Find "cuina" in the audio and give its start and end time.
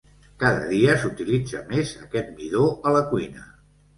3.15-3.45